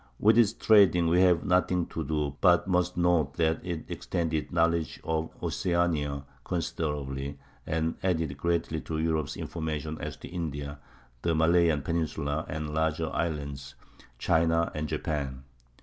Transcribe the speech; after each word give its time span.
With 0.19 0.35
its 0.39 0.51
trading 0.53 1.09
we 1.09 1.21
have 1.21 1.43
nothing 1.43 1.85
to 1.89 2.03
do, 2.03 2.35
but 2.41 2.67
must 2.67 2.97
note 2.97 3.35
that 3.35 3.63
it 3.63 3.85
extended 3.87 4.51
knowledge 4.51 4.99
of 5.03 5.29
Oceanica 5.43 6.25
considerably, 6.43 7.37
and 7.67 7.93
added 8.01 8.35
greatly 8.35 8.81
to 8.81 8.97
Europe's 8.97 9.37
information 9.37 9.99
as 10.01 10.17
to 10.17 10.27
India, 10.27 10.79
the 11.21 11.35
Malayan 11.35 11.83
peninsula 11.83 12.47
and 12.49 12.73
larger 12.73 13.11
islands, 13.13 13.75
China, 14.17 14.71
and 14.73 14.87
Japan. 14.89 15.43